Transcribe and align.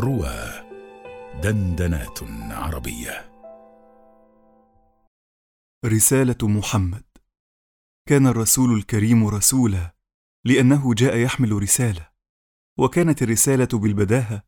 روى 0.00 0.64
دندنات 1.42 2.18
عربية. 2.50 3.32
رسالة 5.84 6.48
محمد. 6.48 7.04
كان 8.08 8.26
الرسول 8.26 8.78
الكريم 8.78 9.26
رسولا 9.26 9.94
لأنه 10.44 10.94
جاء 10.94 11.16
يحمل 11.16 11.52
رسالة 11.62 12.08
وكانت 12.78 13.22
الرسالة 13.22 13.68
بالبداهة 13.72 14.42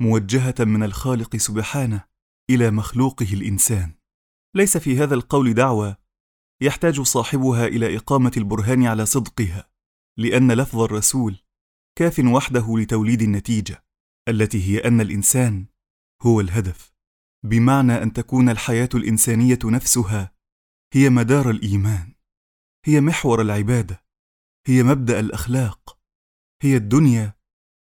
موجهة 0.00 0.54
من 0.60 0.82
الخالق 0.82 1.36
سبحانه 1.36 2.04
إلى 2.50 2.70
مخلوقه 2.70 3.34
الإنسان. 3.34 3.94
ليس 4.56 4.76
في 4.76 4.98
هذا 4.98 5.14
القول 5.14 5.54
دعوى 5.54 5.96
يحتاج 6.60 7.00
صاحبها 7.00 7.66
إلى 7.66 7.96
إقامة 7.96 8.32
البرهان 8.36 8.86
على 8.86 9.06
صدقها 9.06 9.70
لأن 10.18 10.52
لفظ 10.52 10.80
الرسول 10.80 11.38
كاف 11.98 12.18
وحده 12.18 12.78
لتوليد 12.78 13.22
النتيجة. 13.22 13.83
التي 14.28 14.62
هي 14.62 14.78
أن 14.78 15.00
الإنسان 15.00 15.66
هو 16.22 16.40
الهدف. 16.40 16.94
بمعنى 17.44 18.02
أن 18.02 18.12
تكون 18.12 18.48
الحياة 18.48 18.88
الإنسانية 18.94 19.58
نفسها 19.64 20.34
هي 20.92 21.10
مدار 21.10 21.50
الإيمان 21.50 22.14
هي 22.84 23.00
محور 23.00 23.40
العبادة 23.40 24.04
هي 24.66 24.82
مبدأ 24.82 25.20
الأخلاق 25.20 25.98
هي 26.62 26.76
الدنيا 26.76 27.34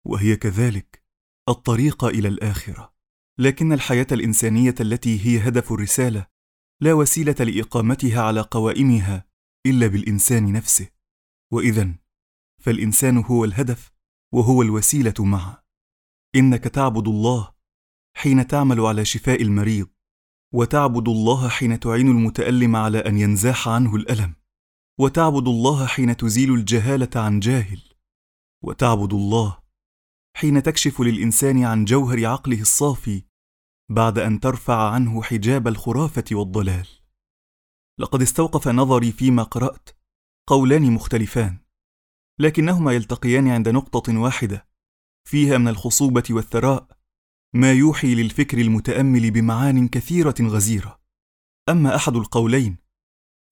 وهي 0.05 0.35
كذلك 0.35 1.03
الطريق 1.49 2.05
إلى 2.05 2.27
الآخرة. 2.27 2.93
لكن 3.39 3.73
الحياة 3.73 4.07
الإنسانية 4.11 4.75
التي 4.79 5.25
هي 5.25 5.47
هدف 5.47 5.71
الرسالة 5.71 6.27
لا 6.81 6.93
وسيلة 6.93 7.35
لإقامتها 7.39 8.21
على 8.21 8.41
قوائمها 8.41 9.27
إلا 9.65 9.87
بالإنسان 9.87 10.53
نفسه. 10.53 10.87
وإذا 11.51 11.95
فالإنسان 12.61 13.17
هو 13.17 13.45
الهدف 13.45 13.91
وهو 14.33 14.61
الوسيلة 14.61 15.13
معه 15.19 15.66
إنك 16.35 16.63
تعبد 16.63 17.07
الله 17.07 17.51
حين 18.15 18.47
تعمل 18.47 18.79
على 18.79 19.05
شفاء 19.05 19.41
المريض 19.41 19.87
وتعبد 20.53 21.09
الله 21.09 21.49
حين 21.49 21.79
تعين 21.79 22.07
المتألم 22.07 22.75
على 22.75 22.99
أن 22.99 23.17
ينزاح 23.17 23.67
عنه 23.67 23.95
الألم 23.95 24.35
وتعبد 24.99 25.47
الله 25.47 25.85
حين 25.85 26.17
تزيل 26.17 26.53
الجهالة 26.53 27.09
عن 27.15 27.39
جاهل 27.39 27.81
وتعبد 28.63 29.13
الله 29.13 29.57
حين 30.35 30.63
تكشف 30.63 31.01
للإنسان 31.01 31.63
عن 31.63 31.85
جوهر 31.85 32.25
عقله 32.25 32.61
الصافي 32.61 33.23
بعد 33.89 34.19
أن 34.19 34.39
ترفع 34.39 34.91
عنه 34.91 35.23
حجاب 35.23 35.67
الخرافة 35.67 36.25
والضلال. 36.31 36.87
لقد 37.99 38.21
استوقف 38.21 38.67
نظري 38.67 39.11
فيما 39.11 39.43
قرأت 39.43 39.89
قولان 40.47 40.91
مختلفان 40.91 41.57
لكنهما 42.39 42.91
يلتقيان 42.91 43.47
عند 43.47 43.69
نقطة 43.69 44.19
واحدة 44.19 44.67
فيها 45.27 45.57
من 45.57 45.67
الخصوبة 45.67 46.23
والثراء 46.29 46.87
ما 47.53 47.73
يوحي 47.73 48.15
للفكر 48.15 48.57
المتأمل 48.57 49.31
بمعان 49.31 49.87
كثيرة 49.87 50.35
غزيرة. 50.41 50.99
أما 51.69 51.95
أحد 51.95 52.15
القولين 52.15 52.77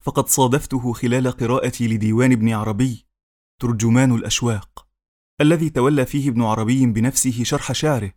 فقد 0.03 0.27
صادفته 0.27 0.93
خلال 0.93 1.31
قراءتي 1.31 1.87
لديوان 1.87 2.31
ابن 2.31 2.49
عربي 2.49 3.05
ترجمان 3.61 4.15
الأشواق 4.15 4.87
الذي 5.41 5.69
تولى 5.69 6.05
فيه 6.05 6.29
ابن 6.29 6.41
عربي 6.41 6.85
بنفسه 6.85 7.43
شرح 7.43 7.71
شعره 7.71 8.13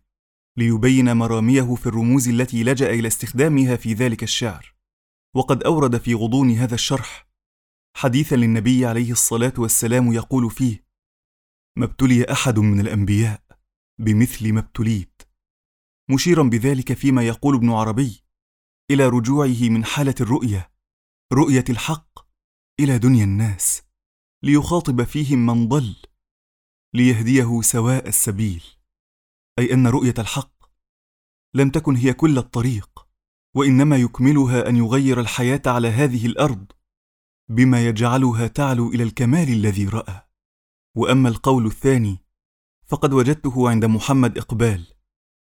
ليبين 0.57 1.17
مراميه 1.17 1.75
في 1.75 1.87
الرموز 1.87 2.29
التي 2.29 2.63
لجأ 2.63 2.89
إلى 2.89 3.07
استخدامها 3.07 3.75
في 3.75 3.93
ذلك 3.93 4.23
الشعر. 4.23 4.75
وقد 5.35 5.63
أورد 5.63 5.97
في 5.97 6.13
غضون 6.13 6.51
هذا 6.51 6.75
الشرح 6.75 7.27
حديثا 7.97 8.35
للنبي 8.35 8.85
عليه 8.85 9.11
الصلاة 9.11 9.53
والسلام 9.57 10.13
يقول 10.13 10.51
فيه 10.51 10.85
ما 11.77 11.85
ابتلي 11.85 12.31
أحد 12.31 12.59
من 12.59 12.79
الأنبياء 12.79 13.48
بمثل 13.99 14.53
ما 14.53 14.59
ابتليت 14.59 15.21
مشيرا 16.09 16.43
بذلك 16.43 16.93
فيما 16.93 17.27
يقول 17.27 17.55
ابن 17.55 17.69
عربي 17.69 18.23
إلى 18.91 19.07
رجوعه 19.07 19.69
من 19.69 19.85
حالة 19.85 20.15
الرؤية 20.21 20.71
رؤية 21.33 21.63
الحق 21.69 22.19
إلى 22.79 22.97
دنيا 22.97 23.23
الناس 23.23 23.81
ليخاطب 24.43 25.03
فيهم 25.03 25.45
من 25.45 25.67
ضل 25.67 25.95
ليهديه 26.93 27.61
سواء 27.61 28.07
السبيل 28.07 28.63
أي 29.59 29.73
أن 29.73 29.87
رؤية 29.87 30.13
الحق 30.19 30.59
لم 31.53 31.69
تكن 31.69 31.95
هي 31.95 32.13
كل 32.13 32.37
الطريق 32.37 33.07
وإنما 33.55 33.97
يكملها 33.97 34.69
أن 34.69 34.75
يغير 34.75 35.19
الحياة 35.19 35.61
على 35.65 35.87
هذه 35.87 36.25
الأرض 36.25 36.71
بما 37.49 37.85
يجعلها 37.85 38.47
تعلو 38.47 38.89
إلى 38.89 39.03
الكمال 39.03 39.49
الذي 39.49 39.87
رأى. 39.87 40.27
وأما 40.95 41.29
القول 41.29 41.65
الثاني 41.65 42.28
فقد 42.89 43.13
وجدته 43.13 43.69
عند 43.69 43.85
محمد 43.85 44.37
إقبال 44.37 44.87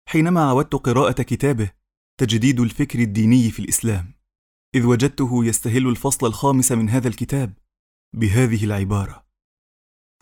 حينما 0.08 0.44
عودت 0.44 0.74
قراءة 0.74 1.22
كتابه 1.22 1.70
تجديد 2.20 2.60
الفكر 2.60 2.98
الديني 2.98 3.50
في 3.50 3.58
الإسلام 3.58 4.14
إذ 4.74 4.86
وجدته 4.86 5.44
يستهل 5.44 5.88
الفصل 5.88 6.26
الخامس 6.26 6.72
من 6.72 6.88
هذا 6.88 7.08
الكتاب 7.08 7.58
بهذه 8.14 8.64
العبارة 8.64 9.26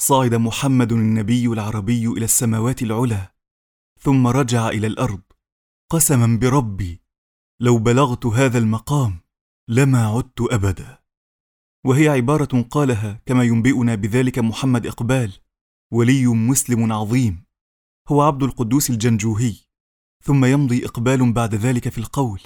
صعد 0.00 0.34
محمد 0.34 0.92
النبي 0.92 1.46
العربي 1.46 2.06
إلى 2.06 2.24
السماوات 2.24 2.82
العلى 2.82 3.28
ثم 4.00 4.26
رجع 4.26 4.68
إلى 4.68 4.86
الأرض 4.86 5.22
قسما 5.90 6.38
بربي 6.38 7.02
لو 7.60 7.78
بلغت 7.78 8.26
هذا 8.26 8.58
المقام 8.58 9.20
لما 9.68 10.06
عدت 10.06 10.40
أبدا. 10.40 11.02
وهي 11.84 12.08
عبارة 12.08 12.62
قالها 12.62 13.22
كما 13.26 13.44
ينبئنا 13.44 13.94
بذلك 13.94 14.38
محمد 14.38 14.86
إقبال 14.86 15.41
ولي 15.92 16.26
مسلم 16.26 16.92
عظيم. 16.92 17.44
هو 18.08 18.22
عبد 18.22 18.42
القدوس 18.42 18.90
الجنجوهي. 18.90 19.56
ثم 20.24 20.44
يمضي 20.44 20.86
إقبال 20.86 21.32
بعد 21.32 21.54
ذلك 21.54 21.88
في 21.88 21.98
القول. 21.98 22.40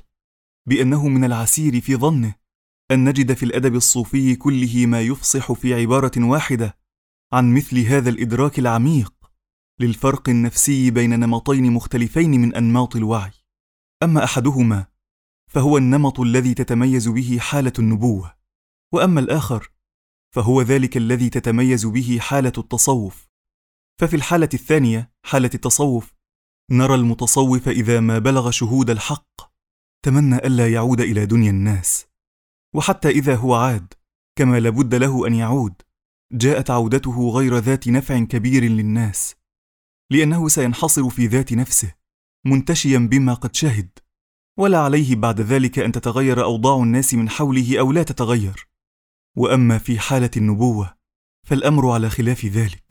بأنه 0.68 1.08
من 1.08 1.24
العسير 1.24 1.80
في 1.80 1.96
ظنه 1.96 2.34
أن 2.90 3.08
نجد 3.08 3.32
في 3.32 3.42
الأدب 3.42 3.74
الصوفي 3.74 4.36
كله 4.36 4.86
ما 4.86 5.00
يفصح 5.00 5.52
في 5.52 5.74
عبارة 5.74 6.10
واحدة 6.16 6.78
عن 7.32 7.54
مثل 7.54 7.78
هذا 7.78 8.10
الإدراك 8.10 8.58
العميق 8.58 9.14
للفرق 9.80 10.28
النفسي 10.28 10.90
بين 10.90 11.20
نمطين 11.20 11.72
مختلفين 11.72 12.30
من 12.30 12.54
أنماط 12.54 12.96
الوعي. 12.96 13.32
أما 14.02 14.24
أحدهما 14.24 14.86
فهو 15.50 15.78
النمط 15.78 16.20
الذي 16.20 16.54
تتميز 16.54 17.08
به 17.08 17.38
حالة 17.40 17.72
النبوة 17.78 18.36
وأما 18.92 19.20
الآخر 19.20 19.70
فهو 20.34 20.62
ذلك 20.62 20.96
الذي 20.96 21.28
تتميز 21.30 21.86
به 21.86 22.18
حالة 22.20 22.52
التصوف. 22.58 23.26
ففي 24.00 24.16
الحالة 24.16 24.48
الثانية 24.54 25.12
حالة 25.24 25.50
التصوف 25.54 26.14
نرى 26.70 26.94
المتصوف 26.94 27.68
إذا 27.68 28.00
ما 28.00 28.18
بلغ 28.18 28.50
شهود 28.50 28.90
الحق 28.90 29.56
تمنى 30.04 30.36
ألا 30.36 30.72
يعود 30.72 31.00
إلى 31.00 31.26
دنيا 31.26 31.50
الناس. 31.50 32.06
وحتى 32.74 33.08
إذا 33.08 33.36
هو 33.36 33.54
عاد 33.54 33.94
كما 34.38 34.60
لابد 34.60 34.94
له 34.94 35.26
أن 35.26 35.34
يعود 35.34 35.82
جاءت 36.32 36.70
عودته 36.70 37.30
غير 37.30 37.58
ذات 37.58 37.88
نفع 37.88 38.18
كبير 38.18 38.64
للناس 38.64 39.36
لأنه 40.10 40.48
سينحصر 40.48 41.10
في 41.10 41.26
ذات 41.26 41.52
نفسه 41.52 41.94
منتشيا 42.46 42.98
بما 42.98 43.34
قد 43.34 43.54
شهد. 43.54 43.98
ولا 44.58 44.78
عليه 44.78 45.16
بعد 45.16 45.40
ذلك 45.40 45.78
أن 45.78 45.92
تتغير 45.92 46.44
أوضاع 46.44 46.82
الناس 46.82 47.14
من 47.14 47.28
حوله 47.28 47.80
أو 47.80 47.92
لا 47.92 48.02
تتغير. 48.02 48.68
وأما 49.36 49.78
في 49.78 49.98
حالة 49.98 50.30
النبوة 50.36 50.96
فالأمر 51.46 51.90
على 51.90 52.10
خلاف 52.10 52.46
ذلك. 52.46 52.85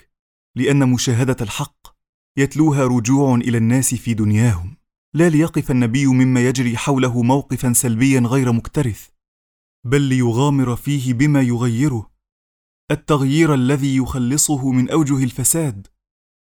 لأن 0.56 0.90
مشاهدة 0.90 1.38
الحق 1.42 1.88
يتلوها 2.38 2.86
رجوع 2.86 3.36
إلى 3.36 3.58
الناس 3.58 3.96
في 3.96 4.14
دنياهم. 4.14 4.78
لا 5.14 5.30
ليقف 5.30 5.72
النبي 5.72 6.06
مما 6.06 6.48
يجري 6.48 6.78
حوله 6.78 7.22
موقفا 7.22 7.74
سلبيا 7.74 8.20
غير 8.20 8.52
مكترث 8.52 9.08
بل 9.86 10.02
ليغامر 10.02 10.76
فيه 10.76 11.14
بما 11.14 11.42
يغيره. 11.42 12.12
التغيير 12.92 13.54
الذي 13.54 13.96
يخلصه 13.98 14.72
من 14.72 14.90
أوجه 14.90 15.24
الفساد 15.24 15.88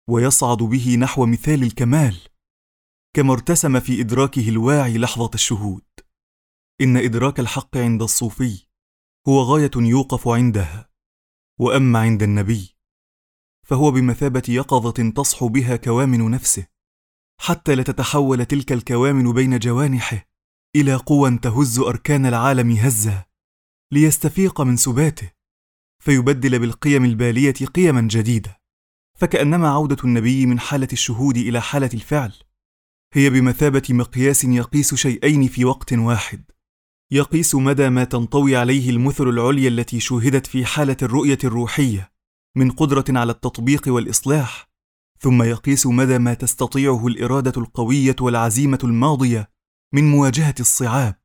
ويصعد 0.08 0.58
به 0.58 0.96
نحو 0.96 1.26
مثال 1.26 1.62
الكمال 1.62 2.16
كما 3.16 3.32
ارتسم 3.32 3.80
في 3.80 4.00
إدراكه 4.00 4.48
الواعي 4.48 4.98
لحظة 4.98 5.30
الشهود. 5.34 5.84
إن 6.80 6.96
إدراك 6.96 7.40
الحق 7.40 7.76
عند 7.76 8.02
الصوفي 8.02 8.66
هو 9.28 9.42
غاية 9.42 9.70
يوقف 9.76 10.28
عندها 10.28 10.90
وأما 11.60 11.98
عند 11.98 12.22
النبي 12.22 12.76
فهو 13.66 13.90
بمثابة 13.90 14.42
يقظة 14.48 15.10
تصحو 15.10 15.48
بها 15.48 15.76
كوامن 15.76 16.30
نفسه 16.30 16.66
حتى 17.40 17.74
لا 17.74 17.82
تتحول 17.82 18.44
تلك 18.44 18.72
الكوامن 18.72 19.32
بين 19.32 19.58
جوانحه 19.58 20.28
إلى 20.76 20.94
قوى 20.94 21.38
تهز 21.38 21.78
أركان 21.78 22.26
العالم 22.26 22.70
هزا 22.70 23.24
ليستفيق 23.92 24.60
من 24.60 24.76
سباته 24.76 25.30
فيبدل 26.02 26.58
بالقيم 26.58 27.04
البالية 27.04 27.52
قيما 27.52 28.00
جديده 28.00 28.60
فكأنما 29.18 29.68
عودة 29.68 29.96
النبي 30.04 30.46
من 30.46 30.60
حالة 30.60 30.88
الشهود 30.92 31.36
إلى 31.36 31.60
حالة 31.60 31.90
الفعل 31.94 32.32
هي 33.14 33.30
بمثابة 33.30 33.82
مقياس 33.90 34.44
يقيس 34.44 34.94
شيئين 34.94 35.48
في 35.48 35.64
وقت 35.64 35.92
واحد 35.92 36.44
يقيس 37.10 37.54
مدى 37.54 37.88
ما 37.88 38.04
تنطوي 38.04 38.56
عليه 38.56 38.90
المثل 38.90 39.28
العليا 39.28 39.68
التي 39.68 40.00
شوهدت 40.00 40.46
في 40.46 40.66
حالة 40.66 40.96
الرؤية 41.02 41.38
الروحية 41.44 42.11
من 42.56 42.70
قدرة 42.70 43.04
على 43.08 43.32
التطبيق 43.32 43.82
والإصلاح 43.86 44.68
ثم 45.20 45.42
يقيس 45.42 45.86
مدى 45.86 46.18
ما 46.18 46.34
تستطيعه 46.34 47.06
الإرادة 47.06 47.52
القوية 47.56 48.16
والعزيمة 48.20 48.78
الماضية 48.84 49.50
من 49.94 50.10
مواجهة 50.10 50.54
الصعاب 50.60 51.22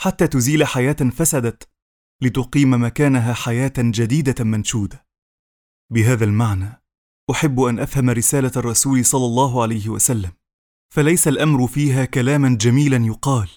حتى 0.00 0.26
تزيل 0.26 0.64
حياة 0.64 0.92
فسدت 0.92 1.68
لتقيم 2.22 2.84
مكانها 2.84 3.32
حياة 3.34 3.72
جديدة 3.78 4.44
منشودة. 4.44 5.06
بهذا 5.92 6.24
المعنى 6.24 6.82
أحب 7.30 7.60
أن 7.60 7.78
أفهم 7.78 8.10
رسالة 8.10 8.52
الرسول 8.56 9.04
صلى 9.04 9.26
الله 9.26 9.62
عليه 9.62 9.88
وسلم 9.88 10.32
فليس 10.94 11.28
الأمر 11.28 11.66
فيها 11.66 12.04
كلاما 12.04 12.56
جميلا 12.60 12.96
يقال 12.96 13.48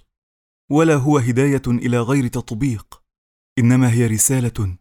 ولا 0.71 0.95
هو 0.95 1.17
هداية 1.17 1.61
إلى 1.67 2.01
غير 2.01 2.27
تطبيق 2.27 3.01
إنما 3.59 3.91
هي 3.91 4.07
رسالة 4.07 4.77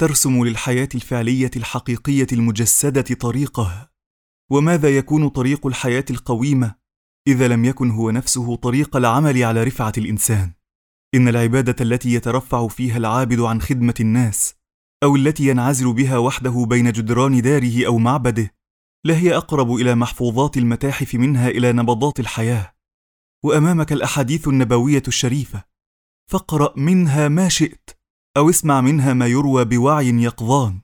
ترسم 0.00 0.44
للحياة 0.44 0.88
الفعلية 0.94 1.50
الحقيقية 1.56 2.26
المجسدة 2.32 3.14
طريقها 3.14 3.90
وماذا 4.50 4.96
يكون 4.96 5.28
طريق 5.28 5.66
الحياة 5.66 6.04
القويمة 6.10 6.74
إذا 7.26 7.48
لم 7.48 7.64
يكن 7.64 7.90
هو 7.90 8.10
نفسه 8.10 8.56
طريق 8.56 8.96
العمل 8.96 9.42
على 9.42 9.64
رفعة 9.64 9.92
الإنسان؟ 9.98 10.52
إن 11.14 11.28
العبادة 11.28 11.76
التي 11.80 12.14
يترفع 12.14 12.68
فيها 12.68 12.96
العابد 12.96 13.40
عن 13.40 13.60
خدمة 13.60 13.94
الناس 14.00 14.54
أو 15.02 15.16
التي 15.16 15.46
ينعزل 15.46 15.92
بها 15.92 16.18
وحده 16.18 16.66
بين 16.68 16.92
جدران 16.92 17.42
داره 17.42 17.86
أو 17.86 17.98
معبده 17.98 18.50
لهي 19.04 19.36
أقرب 19.36 19.74
إلى 19.74 19.94
محفوظات 19.94 20.56
المتاحف 20.56 21.14
منها 21.14 21.48
إلى 21.48 21.72
نبضات 21.72 22.20
الحياة. 22.20 22.74
وأمامك 23.44 23.92
الأحاديث 23.92 24.48
النبوية 24.48 25.02
الشريفة 25.08 25.64
فاقرأ 26.30 26.74
منها 26.76 27.28
ما 27.28 27.48
شئت. 27.48 28.03
أو 28.36 28.50
اسمع 28.50 28.80
منها 28.80 29.12
ما 29.12 29.26
يروى 29.26 29.64
بوعي 29.64 30.08
يقظان. 30.08 30.80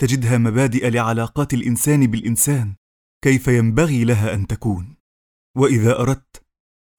تجدها 0.00 0.38
مبادئ 0.38 0.90
لعلاقات 0.90 1.54
الإنسان 1.54 2.06
بالإنسان 2.06 2.74
كيف 3.24 3.48
ينبغي 3.48 4.04
لها 4.04 4.34
أن 4.34 4.46
تكون. 4.46 4.96
وإذا 5.56 6.00
أردت 6.00 6.46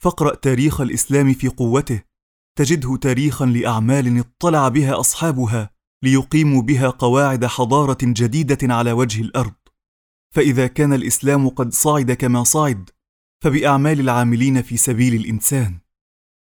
فاقرأ 0.03 0.35
تاريخ 0.35 0.81
الإسلام 0.81 1.33
في 1.33 1.47
قوته. 1.47 2.03
تجده 2.57 2.95
تاريخا 2.95 3.45
لأعمال 3.45 4.19
اطلع 4.19 4.67
بها 4.67 4.99
أصحابها 4.99 5.69
ليقيموا 6.03 6.61
بها 6.61 6.89
قواعد 6.89 7.45
حضارة 7.45 7.97
جديدة 8.03 8.73
على 8.73 8.91
وجه 8.91 9.21
الأرض. 9.21 9.53
فإذا 10.35 10.67
كان 10.67 10.93
الإسلام 10.93 11.49
قد 11.49 11.73
صعد 11.73 12.11
كما 12.11 12.43
صعد 12.43 12.89
فبأعمال 13.43 13.99
العاملين 13.99 14.61
في 14.61 14.77
سبيل 14.77 15.15
الإنسان. 15.15 15.79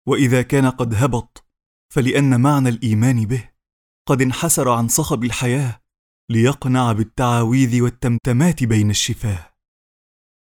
وإذا 0.07 0.43
كان 0.43 0.67
قد 0.67 0.95
هبط 0.95 1.52
فلأن 1.93 2.41
معنى 2.41 2.69
الإيمان 2.69 3.27
به 3.27 3.49
قد 4.09 4.23
انحسر 4.23 4.69
عن 4.69 4.89
صخب 4.89 5.25
الحياة 5.25 5.81
ليقنع 6.31 6.93
بالتعاويذ 6.93 7.83
والتمتمات 7.83 8.65
بين 8.65 8.91
الشفاه. 8.91 9.52